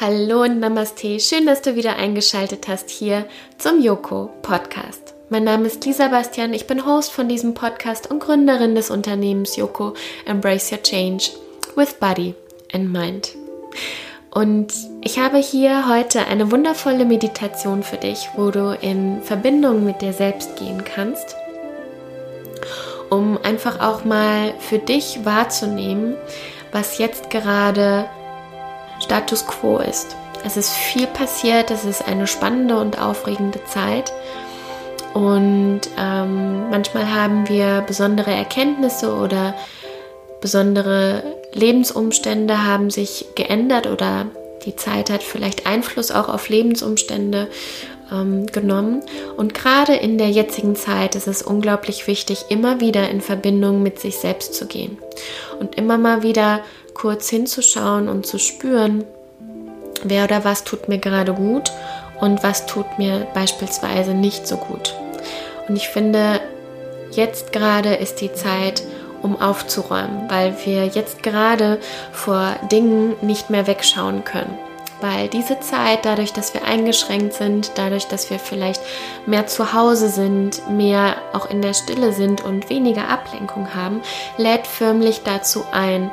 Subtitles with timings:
[0.00, 3.26] Hallo und Namaste, schön, dass du wieder eingeschaltet hast hier
[3.58, 5.14] zum Yoko Podcast.
[5.28, 9.56] Mein Name ist Lisa Bastian, ich bin Host von diesem Podcast und Gründerin des Unternehmens
[9.56, 11.30] Yoko Embrace Your Change
[11.74, 12.34] with Body
[12.72, 13.34] and Mind.
[14.30, 14.72] Und
[15.02, 20.12] ich habe hier heute eine wundervolle Meditation für dich, wo du in Verbindung mit dir
[20.12, 21.34] selbst gehen kannst,
[23.10, 26.14] um einfach auch mal für dich wahrzunehmen,
[26.72, 28.08] was jetzt gerade
[29.00, 30.16] Status quo ist.
[30.44, 34.12] Es ist viel passiert, es ist eine spannende und aufregende Zeit.
[35.14, 39.54] Und ähm, manchmal haben wir besondere Erkenntnisse oder
[40.40, 44.26] besondere Lebensumstände haben sich geändert oder
[44.64, 47.48] die Zeit hat vielleicht Einfluss auch auf Lebensumstände
[48.12, 49.02] ähm, genommen.
[49.36, 54.00] Und gerade in der jetzigen Zeit ist es unglaublich wichtig, immer wieder in Verbindung mit
[54.00, 54.98] sich selbst zu gehen
[55.60, 56.60] und immer mal wieder
[56.94, 59.04] kurz hinzuschauen und zu spüren,
[60.02, 61.70] wer oder was tut mir gerade gut
[62.20, 64.94] und was tut mir beispielsweise nicht so gut.
[65.68, 66.40] Und ich finde,
[67.12, 68.82] jetzt gerade ist die Zeit,
[69.22, 71.78] um aufzuräumen, weil wir jetzt gerade
[72.12, 74.58] vor Dingen nicht mehr wegschauen können.
[75.00, 78.80] Weil diese Zeit, dadurch, dass wir eingeschränkt sind, dadurch, dass wir vielleicht
[79.26, 84.00] mehr zu Hause sind, mehr auch in der Stille sind und weniger Ablenkung haben,
[84.38, 86.10] lädt förmlich dazu ein,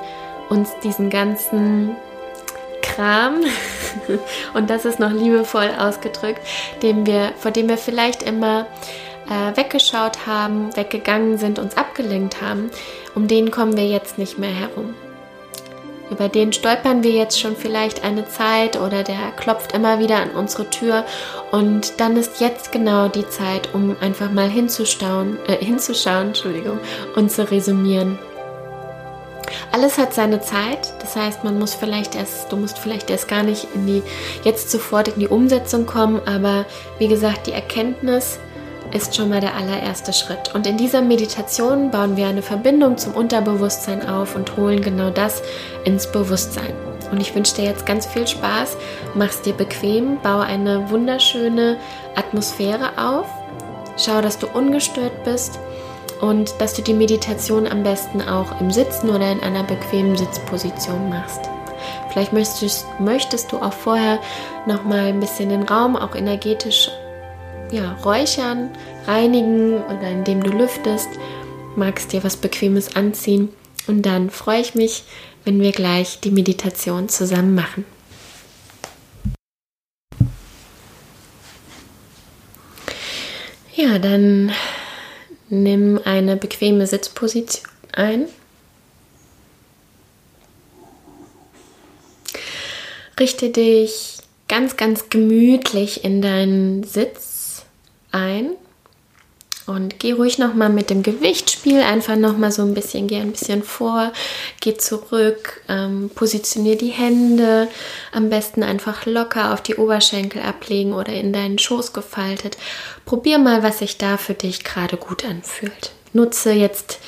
[0.49, 1.95] uns diesen ganzen
[2.83, 3.41] Kram,
[4.53, 6.41] und das ist noch liebevoll ausgedrückt,
[6.83, 8.67] dem wir, vor dem wir vielleicht immer
[9.29, 12.69] äh, weggeschaut haben, weggegangen sind, uns abgelenkt haben,
[13.15, 14.93] um den kommen wir jetzt nicht mehr herum.
[16.11, 20.31] Über den stolpern wir jetzt schon vielleicht eine Zeit oder der klopft immer wieder an
[20.31, 21.03] unsere Tür
[21.51, 26.79] und dann ist jetzt genau die Zeit, um einfach mal hinzuschauen, äh, hinzuschauen, Entschuldigung,
[27.15, 28.19] und zu resümieren.
[29.71, 33.43] Alles hat seine Zeit, das heißt, man muss vielleicht erst, du musst vielleicht erst gar
[33.43, 34.03] nicht in die,
[34.43, 36.65] jetzt sofort in die Umsetzung kommen, aber
[36.99, 38.39] wie gesagt, die Erkenntnis
[38.95, 40.55] ist schon mal der allererste Schritt.
[40.55, 45.41] Und in dieser Meditation bauen wir eine Verbindung zum Unterbewusstsein auf und holen genau das
[45.83, 46.73] ins Bewusstsein.
[47.11, 48.77] Und ich wünsche dir jetzt ganz viel Spaß,
[49.13, 51.77] mach's dir bequem, baue eine wunderschöne
[52.15, 53.27] Atmosphäre auf,
[53.97, 55.59] schau, dass du ungestört bist
[56.21, 61.09] und dass du die Meditation am besten auch im Sitzen oder in einer bequemen Sitzposition
[61.09, 61.41] machst.
[62.09, 64.19] Vielleicht möchtest, möchtest du auch vorher
[64.65, 66.89] noch mal ein bisschen den Raum auch energetisch
[67.71, 68.69] ja, räuchern,
[69.07, 71.09] reinigen oder indem du lüftest,
[71.75, 73.49] magst dir was Bequemes anziehen
[73.87, 75.03] und dann freue ich mich,
[75.43, 77.85] wenn wir gleich die Meditation zusammen machen.
[83.75, 84.51] Ja, dann
[85.49, 88.25] Nimm eine bequeme Sitzposition ein.
[93.19, 97.34] Richte dich ganz, ganz gemütlich in deinen Sitz
[98.15, 98.51] ein
[99.67, 103.63] und geh ruhig nochmal mit dem Gewichtspiel einfach nochmal so ein bisschen, geh ein bisschen
[103.63, 104.13] vor,
[104.61, 107.67] geh zurück, ähm, positionier die Hände,
[108.11, 112.57] am besten einfach locker auf die Oberschenkel ablegen oder in deinen Schoß gefaltet.
[113.05, 115.91] Probier mal, was sich da für dich gerade gut anfühlt.
[116.13, 116.99] Nutze jetzt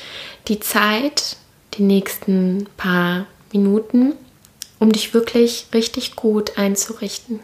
[0.48, 1.36] die Zeit,
[1.74, 4.14] die nächsten paar Minuten,
[4.80, 7.40] um dich wirklich richtig gut einzurichten.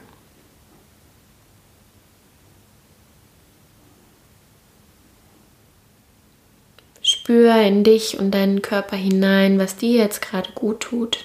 [7.25, 11.25] Spür in dich und deinen Körper hinein, was dir jetzt gerade gut tut.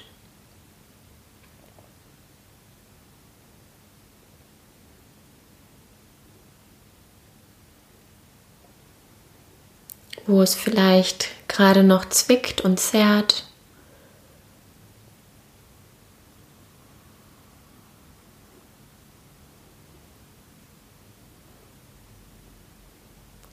[10.25, 13.45] Wo es vielleicht gerade noch zwickt und zerrt.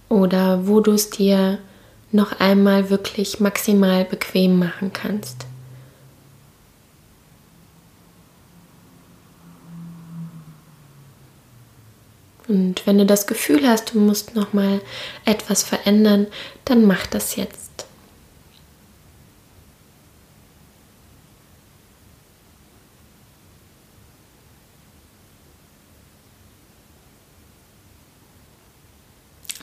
[0.08, 1.58] Oder wo du es dir
[2.12, 5.46] noch einmal wirklich maximal bequem machen kannst.
[12.48, 14.80] Und wenn du das Gefühl hast, du musst noch mal
[15.24, 16.28] etwas verändern,
[16.64, 17.86] dann mach das jetzt.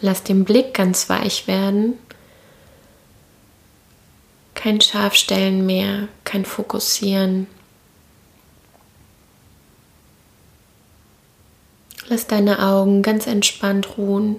[0.02, 1.98] Lass den Blick ganz weich werden
[4.64, 7.48] kein Scharfstellen mehr, kein Fokussieren.
[12.08, 14.38] Lass deine Augen ganz entspannt ruhen.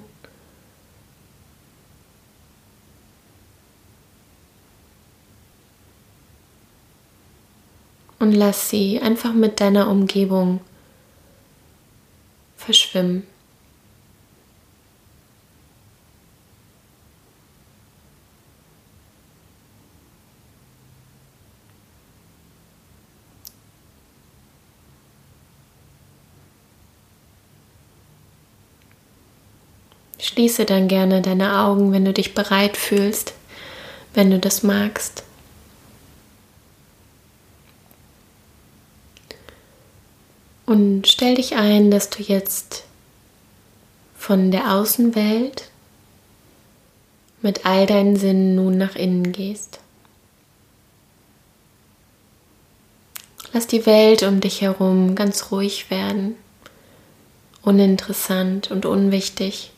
[8.18, 10.60] und lass sie einfach mit deiner Umgebung
[12.56, 13.26] verschwimmen.
[30.24, 33.34] Schließe dann gerne deine Augen, wenn du dich bereit fühlst,
[34.14, 35.22] wenn du das magst.
[40.64, 42.84] Und stell dich ein, dass du jetzt
[44.16, 45.68] von der Außenwelt
[47.42, 49.78] mit all deinen Sinnen nun nach innen gehst.
[53.52, 56.36] Lass die Welt um dich herum ganz ruhig werden,
[57.60, 59.73] uninteressant und unwichtig.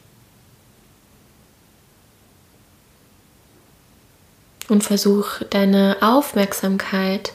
[4.68, 7.32] Und versuch deine Aufmerksamkeit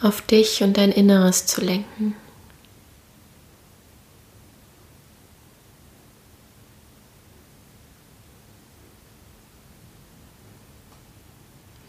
[0.00, 2.14] auf dich und dein Inneres zu lenken.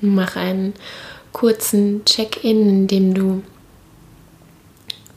[0.04, 0.74] Mach einen
[1.32, 3.44] kurzen Check-in, in dem du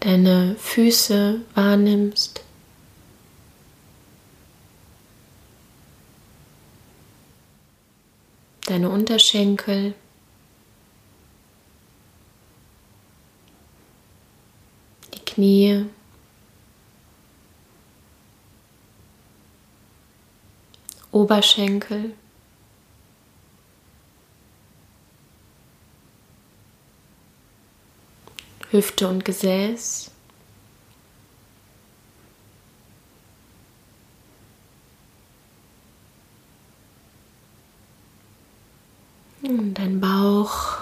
[0.01, 2.44] deine Füße wahrnimmst.
[8.95, 9.93] Unterschenkel.
[15.27, 15.87] Knie.
[21.11, 22.15] Oberschenkel.
[28.71, 30.14] Hüfte und Gesäß.
[39.75, 40.79] Dein Bauch,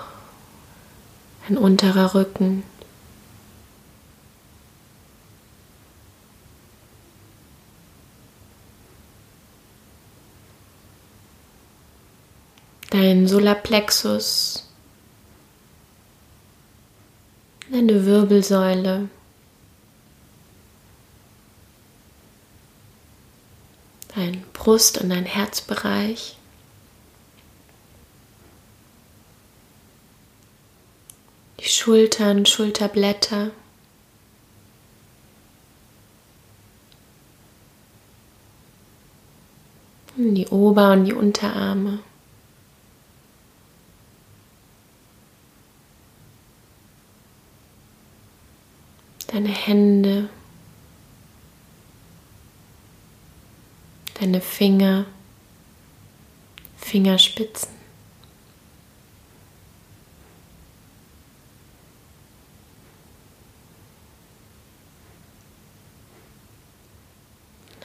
[1.49, 2.62] ein unterer Rücken.
[12.93, 14.69] dein Solarplexus,
[17.71, 19.09] deine Wirbelsäule,
[24.15, 26.37] dein Brust- und dein Herzbereich.
[31.61, 33.50] Die Schultern, Schulterblätter.
[40.17, 41.99] Die Ober- und die Unterarme.
[49.26, 50.29] deine Hände,
[54.20, 55.06] deine Finger,
[56.76, 57.81] Fingerspitzen.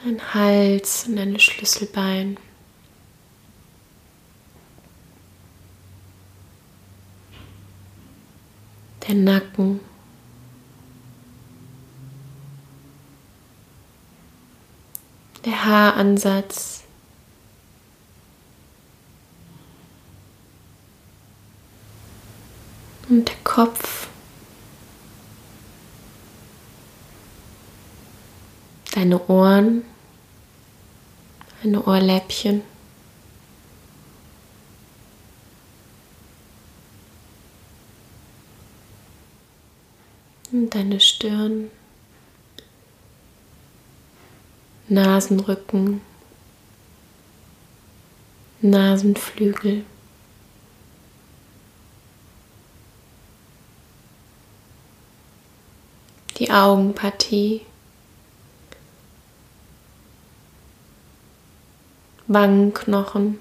[0.08, 2.38] Dein Hals und deine Schlüsselbein.
[9.06, 9.80] Der Nacken.
[15.44, 16.84] der Haaransatz.
[23.10, 24.08] Und der Kopf.
[28.94, 29.84] Deine Ohren.
[31.62, 32.62] Deine Ohrläppchen.
[40.50, 41.70] Und deine Stirn.
[44.90, 46.00] Nasenrücken,
[48.62, 49.84] Nasenflügel.
[56.38, 57.66] Die Augenpartie,
[62.28, 63.38] Wangenknochen.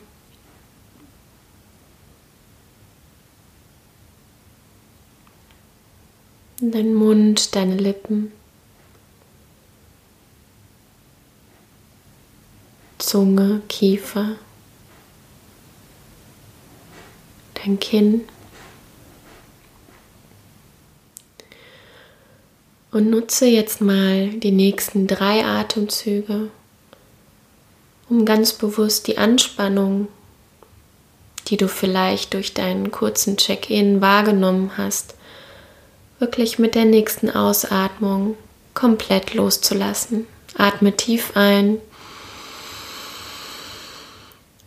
[6.59, 8.31] Dein Mund, deine Lippen.
[12.97, 14.37] Zunge, Kiefer,
[17.53, 18.27] dein Kinn.
[22.91, 26.49] Und nutze jetzt mal die nächsten drei Atemzüge,
[28.09, 30.07] um ganz bewusst die Anspannung,
[31.47, 35.15] die du vielleicht durch deinen kurzen Check-in wahrgenommen hast,
[36.19, 38.35] wirklich mit der nächsten Ausatmung
[38.73, 40.27] komplett loszulassen.
[40.57, 41.79] Atme tief ein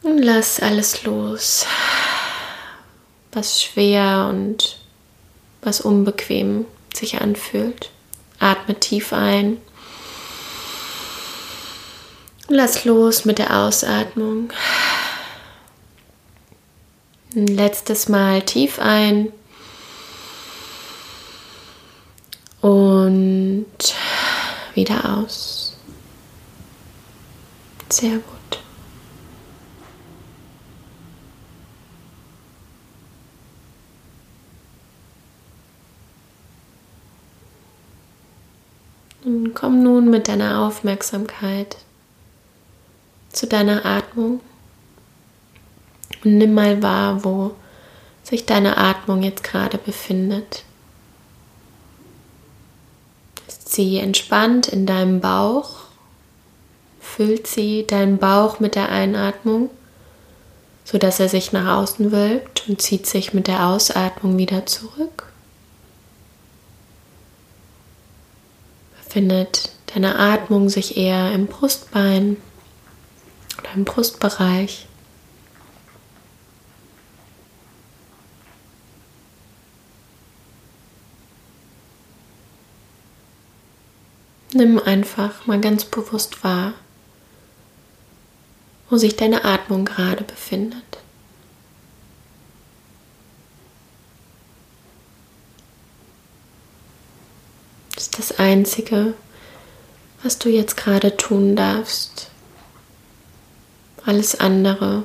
[0.02, 1.66] und lass alles los.
[3.32, 4.78] was schwer und
[5.62, 7.90] was unbequem sich anfühlt.
[8.38, 9.58] Atme tief ein.
[12.52, 14.52] Lass los mit der Ausatmung.
[17.36, 19.32] Ein letztes Mal tief ein.
[22.60, 23.66] Und
[24.74, 25.76] wieder aus.
[27.88, 28.58] Sehr gut.
[39.24, 41.76] Und komm nun mit deiner Aufmerksamkeit
[43.32, 44.40] zu deiner Atmung
[46.24, 47.52] und nimm mal wahr, wo
[48.22, 50.64] sich deine Atmung jetzt gerade befindet.
[53.48, 55.80] Ist sie entspannt in deinem Bauch?
[57.00, 59.70] Füllt sie deinen Bauch mit der Einatmung,
[60.84, 65.32] sodass er sich nach außen wölbt und zieht sich mit der Ausatmung wieder zurück?
[69.02, 72.36] Befindet deine Atmung sich eher im Brustbein
[73.60, 74.86] oder im Brustbereich?
[84.52, 86.74] Nimm einfach mal ganz bewusst wahr,
[88.88, 90.82] wo sich deine Atmung gerade befindet.
[97.94, 99.14] Das ist das Einzige,
[100.22, 102.30] was du jetzt gerade tun darfst.
[104.06, 105.04] Alles andere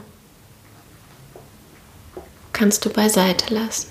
[2.54, 3.88] kannst du beiseite lassen.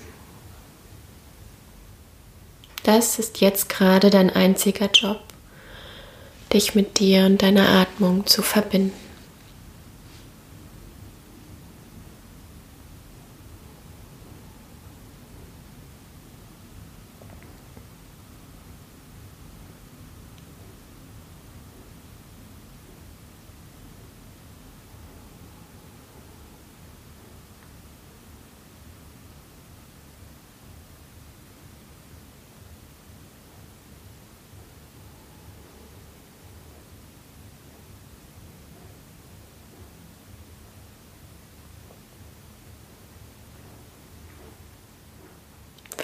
[2.83, 5.21] Das ist jetzt gerade dein einziger Job
[6.53, 9.04] dich mit dir und deiner Atmung zu verbinden.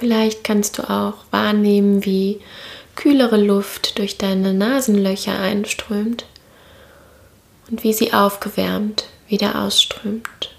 [0.01, 2.39] Vielleicht kannst du auch wahrnehmen, wie
[2.95, 6.25] kühlere Luft durch deine Nasenlöcher einströmt
[7.69, 10.55] und wie sie aufgewärmt wieder ausströmt.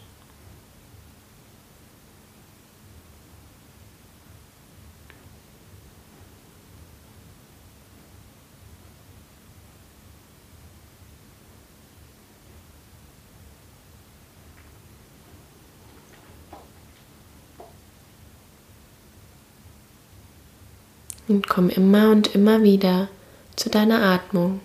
[21.33, 23.09] Und komm immer und immer wieder
[23.57, 24.61] zu deiner Atmung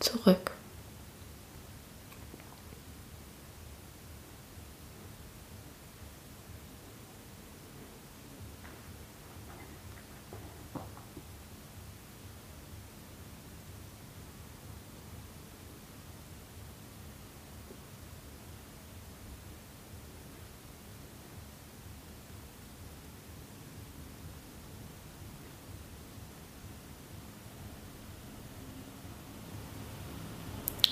[0.00, 0.55] zurück.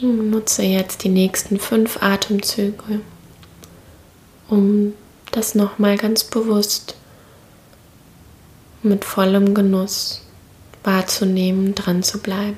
[0.01, 3.01] Nutze jetzt die nächsten fünf Atemzüge,
[4.49, 4.93] um
[5.31, 6.97] das nochmal ganz bewusst
[8.83, 10.23] mit vollem Genuss
[10.83, 12.57] wahrzunehmen, dran zu bleiben.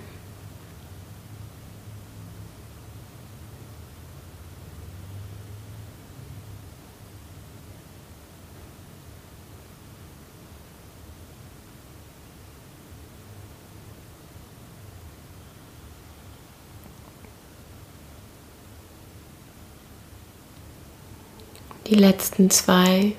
[21.87, 23.13] Die letzten zwei.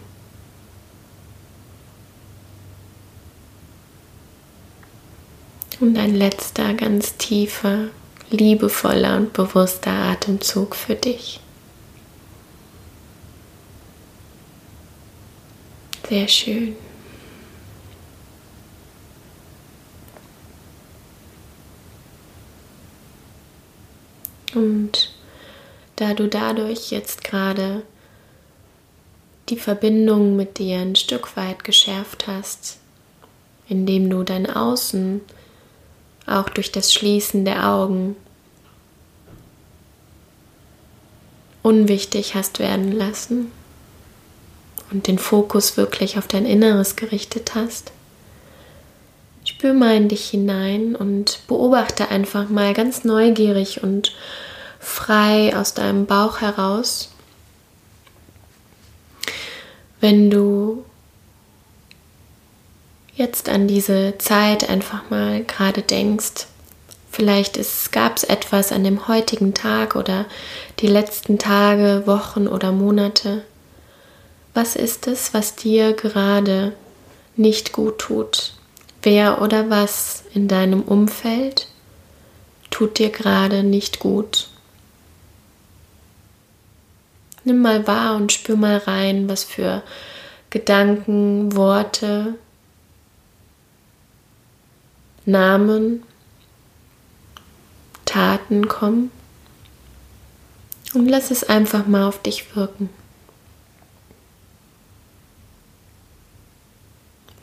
[5.79, 7.89] Und ein letzter ganz tiefer,
[8.29, 11.39] liebevoller und bewusster Atemzug für dich.
[16.09, 16.75] Sehr schön.
[24.55, 25.13] Und
[25.97, 27.83] da du dadurch jetzt gerade
[29.49, 32.77] die Verbindung mit dir ein Stück weit geschärft hast,
[33.69, 35.21] indem du dein Außen
[36.25, 38.15] auch durch das Schließen der Augen
[41.63, 43.51] unwichtig hast werden lassen
[44.91, 47.91] und den Fokus wirklich auf dein Inneres gerichtet hast.
[49.43, 54.13] Spür mal in dich hinein und beobachte einfach mal ganz neugierig und
[54.79, 57.09] frei aus deinem Bauch heraus,
[59.99, 60.83] wenn du
[63.15, 66.45] jetzt an diese Zeit einfach mal gerade denkst,
[67.11, 67.59] vielleicht
[67.91, 70.25] gab es etwas an dem heutigen Tag oder
[70.79, 73.43] die letzten Tage, Wochen oder Monate.
[74.53, 76.73] Was ist es, was dir gerade
[77.35, 78.53] nicht gut tut?
[79.01, 81.67] Wer oder was in deinem Umfeld
[82.69, 84.49] tut dir gerade nicht gut?
[87.47, 89.81] Nimm mal wahr und spür mal rein, was für
[90.49, 92.35] Gedanken, Worte,
[95.23, 96.03] Namen,
[98.03, 99.11] Taten kommen
[100.93, 102.89] und lass es einfach mal auf dich wirken.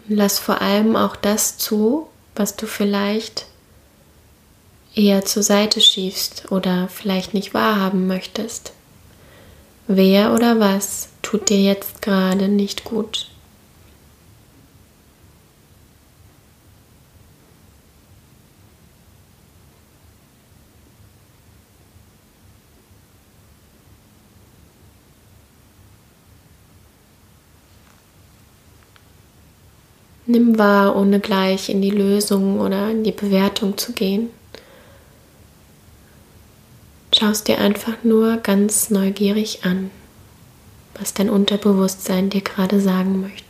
[0.06, 3.46] Lass vor allem auch das zu, was du vielleicht
[4.94, 8.73] eher zur Seite schiebst oder vielleicht nicht wahrhaben möchtest.
[9.86, 13.28] Wer oder was tut dir jetzt gerade nicht gut?
[30.26, 34.30] Nimm wahr, ohne gleich in die Lösung oder in die Bewertung zu gehen.
[37.24, 39.90] Schau es dir einfach nur ganz neugierig an,
[40.98, 43.43] was dein Unterbewusstsein dir gerade sagen möchte.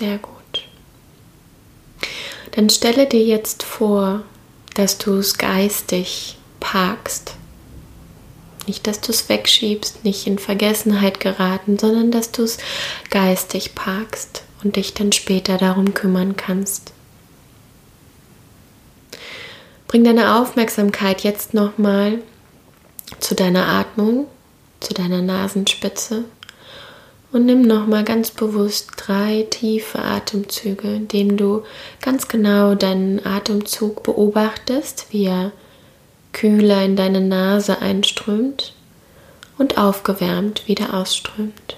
[0.00, 0.64] Sehr gut.
[2.52, 4.22] Dann stelle dir jetzt vor,
[4.72, 7.34] dass du es geistig parkst.
[8.66, 12.56] Nicht, dass du es wegschiebst, nicht in Vergessenheit geraten, sondern dass du es
[13.10, 16.92] geistig parkst und dich dann später darum kümmern kannst.
[19.86, 22.22] Bring deine Aufmerksamkeit jetzt nochmal
[23.18, 24.28] zu deiner Atmung,
[24.80, 26.24] zu deiner Nasenspitze
[27.32, 31.62] und nimm nochmal ganz bewusst drei tiefe Atemzüge, indem du
[32.00, 35.52] ganz genau deinen Atemzug beobachtest, wie er
[36.32, 38.74] kühler in deine Nase einströmt
[39.58, 41.76] und aufgewärmt wieder ausströmt.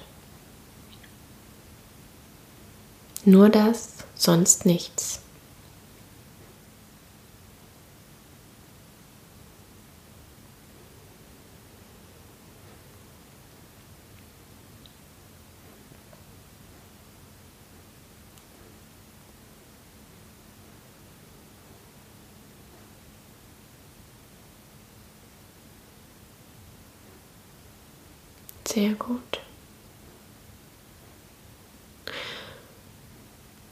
[3.24, 5.21] Nur das, sonst nichts.
[28.72, 29.40] Sehr gut.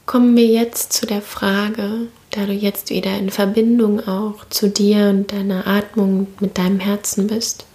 [0.05, 5.09] Kommen wir jetzt zu der Frage, da du jetzt wieder in Verbindung auch zu dir
[5.09, 7.65] und deiner Atmung mit deinem Herzen bist.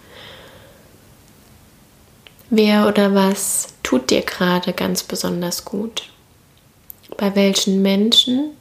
[2.49, 6.09] Wer oder was tut dir gerade ganz besonders gut?
[7.17, 8.51] Bei welchen Menschen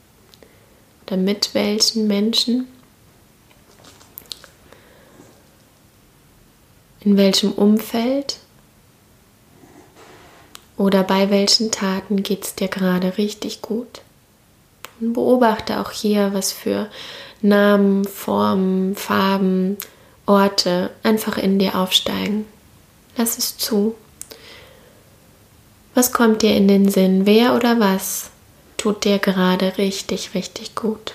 [1.06, 2.66] oder mit welchen Menschen?
[6.98, 8.40] In welchem Umfeld?
[10.76, 14.02] Oder bei welchen Taten geht es dir gerade richtig gut?
[15.00, 16.88] Und beobachte auch hier, was für
[17.42, 19.76] Namen, Formen, Farben,
[20.26, 22.46] Orte einfach in dir aufsteigen.
[23.16, 23.94] Lass es zu.
[25.94, 27.24] Was kommt dir in den Sinn?
[27.24, 28.30] Wer oder was
[28.76, 31.14] tut dir gerade richtig, richtig gut?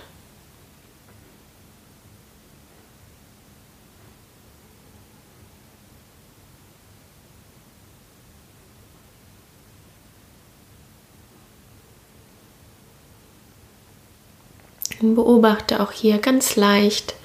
[15.01, 17.15] Beobachte auch hier ganz leicht,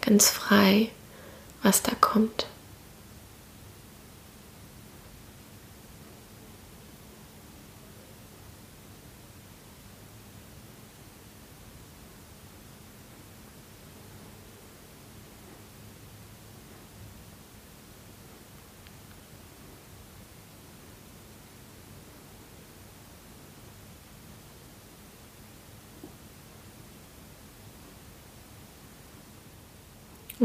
[0.00, 0.88] ganz frei,
[1.62, 2.46] was da kommt.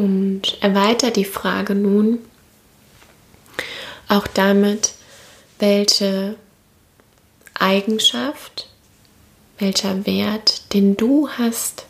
[0.02, 2.18] Und erweitert die Frage nun
[4.08, 4.94] auch damit,
[5.60, 6.38] welche
[7.54, 8.68] Eigenschaft,
[9.60, 11.86] welcher Wert, den du hast.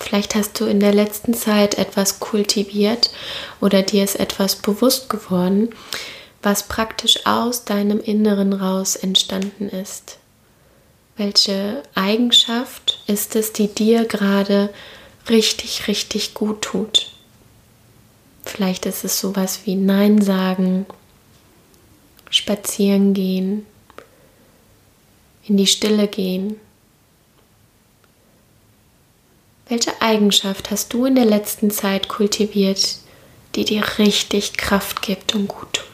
[0.00, 3.10] Vielleicht hast du in der letzten Zeit etwas kultiviert
[3.60, 5.70] oder dir ist etwas bewusst geworden,
[6.42, 10.18] was praktisch aus deinem Inneren raus entstanden ist.
[11.16, 14.70] Welche Eigenschaft ist es, die dir gerade
[15.28, 17.11] richtig, richtig gut tut?
[18.52, 20.84] Vielleicht ist es sowas wie Nein sagen,
[22.28, 23.64] spazieren gehen,
[25.46, 26.60] in die Stille gehen.
[29.70, 32.98] Welche Eigenschaft hast du in der letzten Zeit kultiviert,
[33.54, 35.91] die dir richtig Kraft gibt und gut tut?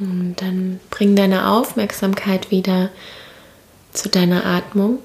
[0.00, 2.90] Und dann bring deine Aufmerksamkeit wieder
[3.92, 4.98] zu deiner Atmung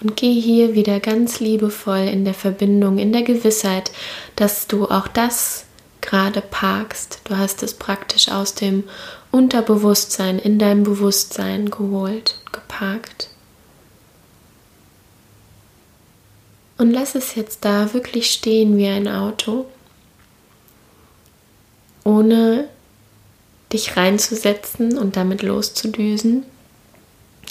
[0.00, 3.90] und geh hier wieder ganz liebevoll in der Verbindung, in der Gewissheit,
[4.36, 5.64] dass du auch das
[6.00, 7.22] gerade parkst.
[7.24, 8.84] Du hast es praktisch aus dem
[9.30, 13.30] Unterbewusstsein in dein Bewusstsein geholt, geparkt.
[16.76, 19.66] Und lass es jetzt da wirklich stehen wie ein Auto,
[22.04, 22.68] ohne
[23.72, 26.44] dich reinzusetzen und damit loszudüsen,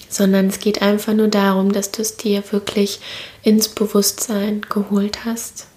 [0.10, 3.00] sondern es geht einfach nur darum, dass du es dir wirklich
[3.44, 5.68] ins Bewusstsein geholt hast.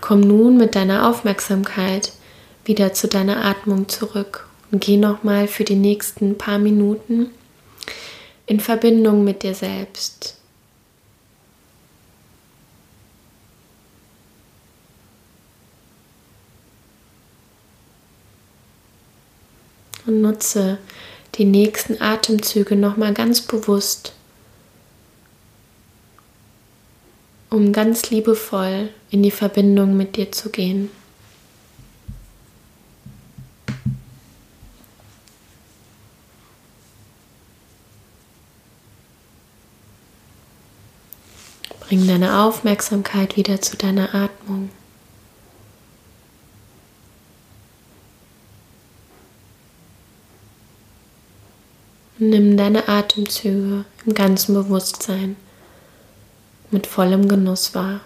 [0.00, 2.12] komm nun mit deiner Aufmerksamkeit
[2.64, 7.30] wieder zu deiner Atmung zurück und geh nochmal für die nächsten paar Minuten
[8.46, 10.36] in Verbindung mit dir selbst.
[20.06, 20.78] Und nutze
[21.36, 24.12] die nächsten Atemzüge nochmal ganz bewusst,
[27.50, 30.90] um ganz liebevoll in die Verbindung mit dir zu gehen.
[41.80, 44.70] Bring deine Aufmerksamkeit wieder zu deiner Atmung.
[52.26, 55.36] Nimm deine Atemzüge im ganzen Bewusstsein
[56.70, 58.00] mit vollem Genuss wahr.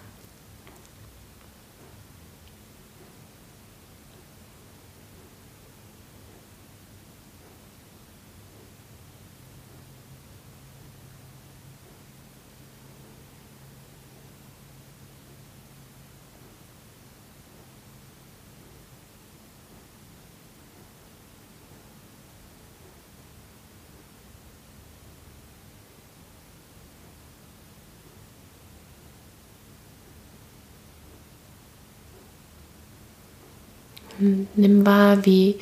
[34.19, 35.59] Nimm wahr, wie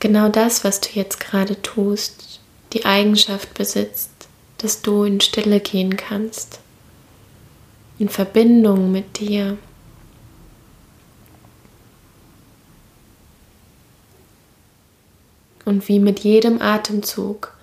[0.00, 2.40] genau das, was du jetzt gerade tust,
[2.72, 4.10] die Eigenschaft besitzt,
[4.58, 6.60] dass du in Stille gehen kannst,
[7.98, 9.56] in Verbindung mit dir.
[15.64, 17.54] Und wie mit jedem Atemzug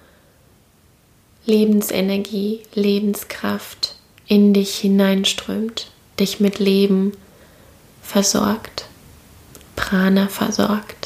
[1.46, 3.96] Lebensenergie, Lebenskraft
[4.28, 7.12] in dich hineinströmt, dich mit Leben
[8.02, 8.86] versorgt.
[9.86, 11.05] Prana versorgt.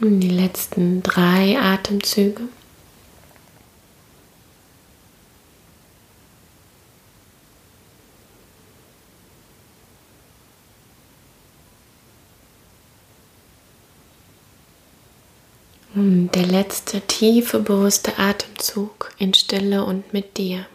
[0.00, 2.42] Die letzten drei Atemzüge.
[15.96, 20.66] Und der letzte tiefe, bewusste Atemzug in Stille und mit dir.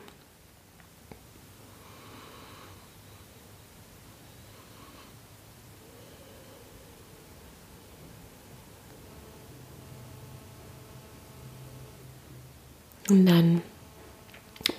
[13.13, 13.62] Und dann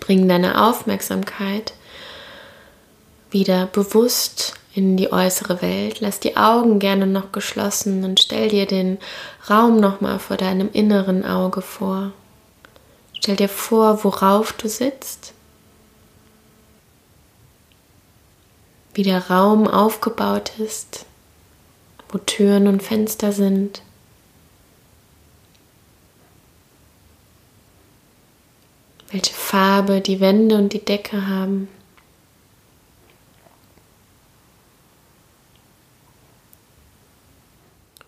[0.01, 1.73] bring deine Aufmerksamkeit
[3.31, 6.01] wieder bewusst in die äußere Welt.
[6.01, 8.99] Lass die Augen gerne noch geschlossen und stell dir den
[9.49, 12.11] Raum nochmal vor deinem inneren Auge vor.
[13.21, 15.33] Stell dir vor, worauf du sitzt.
[18.95, 21.07] Wie der Raum aufgebaut ist,
[22.09, 23.81] wo Türen und Fenster sind.
[29.15, 31.69] Welche Farbe die Wände und die Decke haben.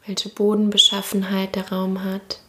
[0.04, 2.40] welche Bodenbeschaffenheit der Raum hat.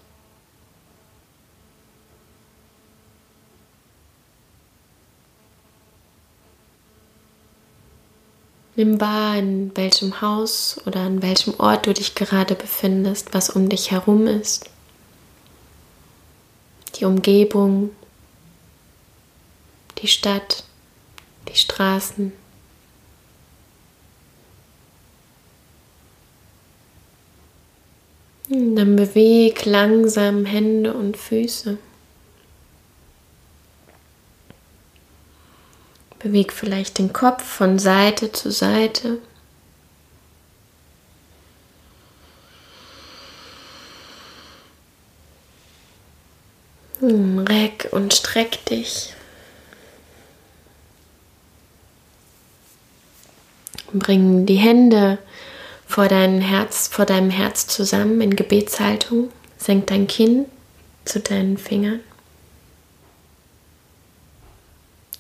[8.76, 13.70] Nimm wahr, in welchem Haus oder an welchem Ort du dich gerade befindest, was um
[13.70, 14.70] dich herum ist.
[17.00, 17.89] Die Umgebung,
[20.02, 20.64] die Stadt,
[21.50, 22.32] die Straßen.
[28.50, 31.78] Dann beweg langsam Hände und Füße.
[36.20, 39.20] Beweg vielleicht den Kopf von Seite zu Seite.
[47.00, 49.16] Hm, reck und streck dich.
[53.93, 55.17] Bring die Hände
[55.88, 59.30] vor, dein Herz, vor deinem Herz zusammen in Gebetshaltung.
[59.58, 60.45] Senk dein Kinn
[61.06, 62.02] zu deinen Fingern.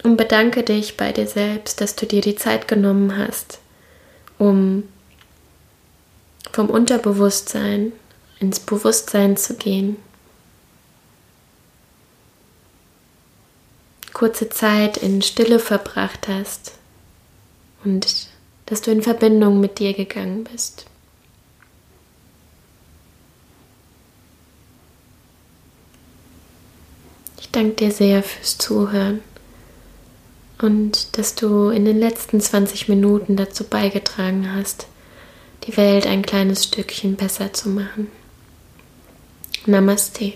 [0.03, 3.59] Und bedanke dich bei dir selbst, dass du dir die Zeit genommen hast,
[4.37, 4.83] um
[6.51, 7.91] vom Unterbewusstsein
[8.39, 9.97] ins Bewusstsein zu gehen.
[14.13, 16.73] Kurze Zeit in Stille verbracht hast
[17.83, 18.27] und
[18.67, 20.85] dass du in Verbindung mit dir gegangen bist.
[27.39, 29.21] Ich danke dir sehr fürs Zuhören
[30.61, 34.87] und dass du in den letzten 20 Minuten dazu beigetragen hast,
[35.63, 38.11] die Welt ein kleines Stückchen besser zu machen.
[39.65, 40.33] Namaste.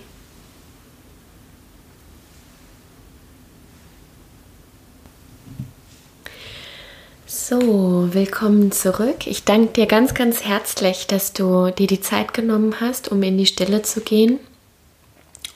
[7.44, 9.26] So, willkommen zurück.
[9.26, 13.36] Ich danke dir ganz, ganz herzlich, dass du dir die Zeit genommen hast, um in
[13.36, 14.38] die Stille zu gehen.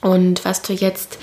[0.01, 1.17] Und was du jetzt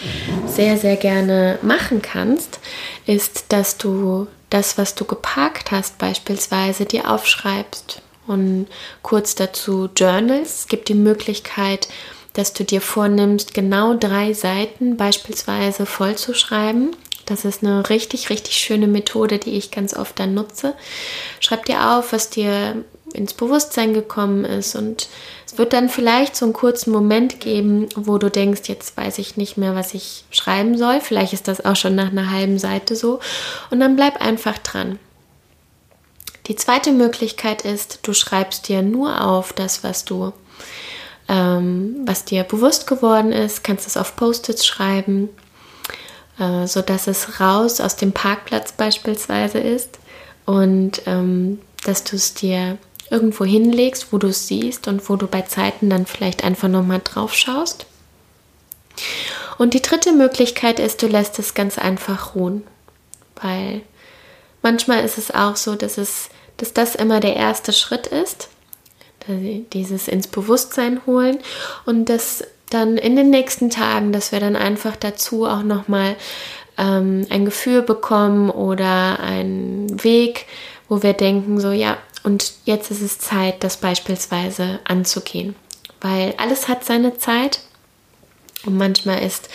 [0.47, 2.61] sehr, sehr gerne machen kannst,
[3.05, 8.67] ist, dass du das, was du geparkt hast, beispielsweise dir aufschreibst und
[9.03, 10.61] kurz dazu journals.
[10.61, 11.89] Es gibt die Möglichkeit,
[12.33, 18.87] dass du dir vornimmst, genau drei Seiten beispielsweise vollzuschreiben das ist eine richtig, richtig schöne
[18.87, 20.75] Methode, die ich ganz oft dann nutze.
[21.41, 25.09] Schreib dir auf, was dir ins Bewusstsein gekommen ist und
[25.47, 29.37] es wird dann vielleicht so einen kurzen Moment geben, wo du denkst, jetzt weiß ich
[29.37, 31.01] nicht mehr, was ich schreiben soll.
[31.01, 33.21] Vielleicht ist das auch schon nach einer halben Seite so
[33.71, 34.99] und dann bleib einfach dran.
[36.47, 40.33] Die zweite Möglichkeit ist, du schreibst dir nur auf das, was du,
[41.29, 45.31] ähm, was dir bewusst geworden ist, kannst es auf Post-its schreiben
[46.39, 49.99] äh, so dass es raus aus dem Parkplatz beispielsweise ist
[50.47, 52.79] und ähm, dass du es dir
[53.11, 57.01] irgendwo hinlegst, wo du es siehst und wo du bei Zeiten dann vielleicht einfach nochmal
[57.05, 57.87] drauf schaust.
[59.59, 62.65] Und die dritte Möglichkeit ist, du lässt es ganz einfach ruhen,
[63.41, 63.83] weil
[64.63, 68.49] manchmal ist es auch so, dass es, dass das immer der erste Schritt ist,
[69.29, 71.39] dieses ins Bewusstsein holen
[71.87, 72.45] und das
[72.75, 76.17] dann in den nächsten Tagen, dass wir dann einfach dazu auch nochmal
[76.77, 80.47] ähm, ein Gefühl bekommen oder einen Weg,
[80.89, 85.55] wo wir denken, so ja, und jetzt ist es Zeit, das beispielsweise anzugehen.
[86.01, 87.61] Weil alles hat seine Zeit
[88.67, 89.49] und manchmal ist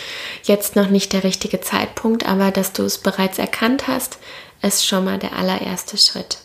[0.43, 4.19] jetzt noch nicht der richtige Zeitpunkt, aber dass du es bereits erkannt hast,
[4.61, 6.37] ist schon mal der allererste Schritt.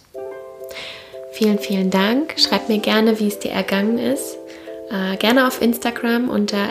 [1.32, 2.34] Vielen, vielen Dank.
[2.38, 4.36] Schreib mir gerne, wie es dir ergangen ist.
[4.94, 6.68] Äh, gerne auf Instagram unter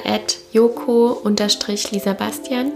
[0.54, 2.72] joko-lisabastian.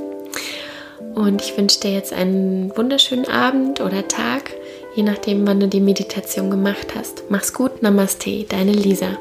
[1.15, 4.51] Und ich wünsche dir jetzt einen wunderschönen Abend oder Tag,
[4.95, 7.23] je nachdem, wann du die Meditation gemacht hast.
[7.29, 9.17] Mach's gut, Namaste, deine Lisa.